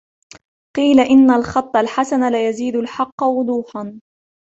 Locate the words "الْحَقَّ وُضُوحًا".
2.75-3.99